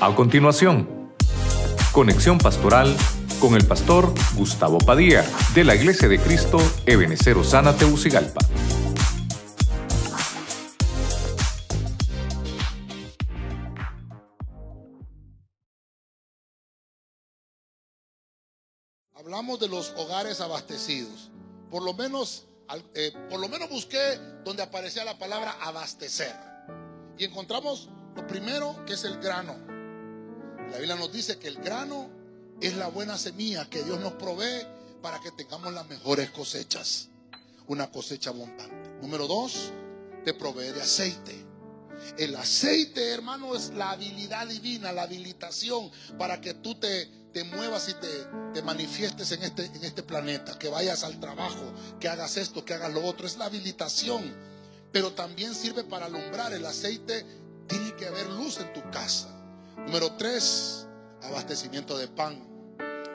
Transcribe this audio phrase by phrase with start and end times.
[0.00, 1.12] A continuación,
[1.90, 2.96] conexión pastoral
[3.40, 5.24] con el pastor Gustavo Padilla
[5.56, 8.38] de la Iglesia de Cristo Ebenecer Osana Teucigalpa.
[19.16, 21.32] Hablamos de los hogares abastecidos.
[21.72, 22.46] Por lo menos,
[22.94, 23.98] eh, por lo menos busqué
[24.44, 26.36] donde aparecía la palabra abastecer.
[27.18, 29.77] Y encontramos lo primero que es el grano.
[30.70, 32.10] La Biblia nos dice que el grano
[32.60, 34.66] es la buena semilla que Dios nos provee
[35.02, 37.08] para que tengamos las mejores cosechas.
[37.66, 38.90] Una cosecha abundante.
[39.00, 39.72] Número dos,
[40.24, 41.46] te provee de aceite.
[42.16, 47.88] El aceite, hermano, es la habilidad divina, la habilitación para que tú te, te muevas
[47.88, 52.36] y te, te manifiestes en este, en este planeta, que vayas al trabajo, que hagas
[52.36, 53.26] esto, que hagas lo otro.
[53.26, 54.34] Es la habilitación,
[54.92, 56.52] pero también sirve para alumbrar.
[56.52, 57.26] El aceite
[59.88, 60.86] Número tres,
[61.22, 62.46] abastecimiento de pan.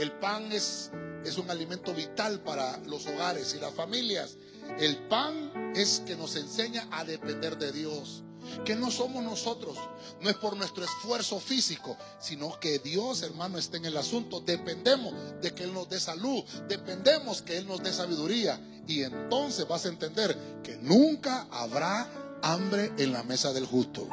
[0.00, 0.90] El pan es,
[1.24, 4.36] es un alimento vital para los hogares y las familias.
[4.80, 8.24] El pan es que nos enseña a depender de Dios
[8.64, 9.78] que no somos nosotros,
[10.20, 14.40] no es por nuestro esfuerzo físico, sino que Dios, hermano, está en el asunto.
[14.40, 18.60] Dependemos de que Él nos dé salud, dependemos que Él nos dé sabiduría.
[18.88, 22.08] Y entonces vas a entender que nunca habrá
[22.42, 24.08] hambre en la mesa del justo.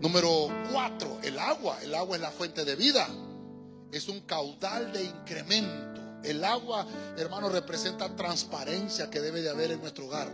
[0.00, 1.78] Número cuatro, el agua.
[1.82, 3.08] El agua es la fuente de vida.
[3.92, 6.00] Es un caudal de incremento.
[6.24, 10.30] El agua, hermano, representa transparencia que debe de haber en nuestro hogar.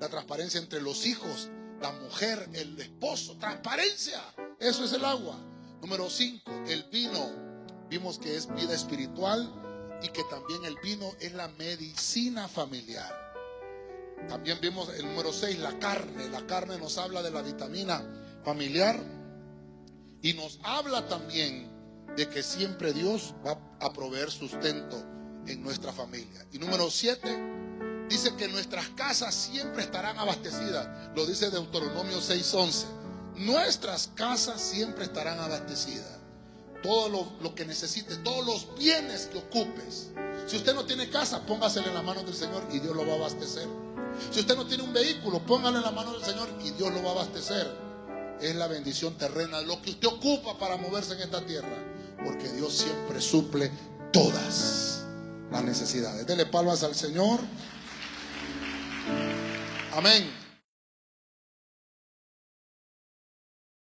[0.00, 1.50] La transparencia entre los hijos
[1.82, 4.22] la mujer, el esposo, transparencia.
[4.58, 5.36] Eso es el agua.
[5.80, 7.42] Número 5, el vino.
[7.90, 9.52] Vimos que es vida espiritual
[10.00, 13.12] y que también el vino es la medicina familiar.
[14.28, 16.28] También vimos el número 6, la carne.
[16.28, 18.02] La carne nos habla de la vitamina
[18.44, 18.98] familiar
[20.22, 21.70] y nos habla también
[22.16, 25.02] de que siempre Dios va a proveer sustento
[25.46, 26.46] en nuestra familia.
[26.52, 30.88] Y número 7, dice que nuestras casas siempre estarán abastecidas.
[31.16, 32.86] Lo dice Deuteronomio 6:11.
[33.36, 36.18] Nuestras casas siempre estarán abastecidas.
[36.82, 37.08] Todo
[37.40, 40.10] lo, que necesites, todos los bienes que ocupes.
[40.46, 43.12] Si usted no tiene casa, póngaselo en las manos del Señor y Dios lo va
[43.12, 43.68] a abastecer.
[44.32, 47.02] Si usted no tiene un vehículo, póngalo en las manos del Señor y Dios lo
[47.04, 47.91] va a abastecer.
[48.42, 51.76] Es la bendición terrena, lo que usted ocupa para moverse en esta tierra.
[52.24, 53.70] Porque Dios siempre suple
[54.12, 55.04] todas
[55.50, 56.26] las necesidades.
[56.26, 57.40] Dele palmas al Señor.
[59.94, 60.41] Amén.